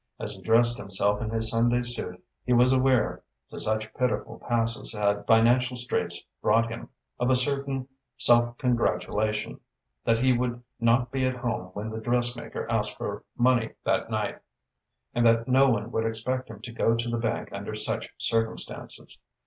[0.17, 4.93] As he dressed himself in his Sunday suit, he was aware to such pitiful passes
[4.93, 6.89] had financial straits brought him
[7.19, 9.59] of a certain self congratulation,
[10.03, 14.39] that he would not be at home when the dressmaker asked for money that night,
[15.13, 19.19] and that no one would expect him to go to the bank under such circumstances.